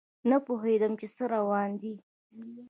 [0.29, 1.93] نه پوهیدم چې څه روان دي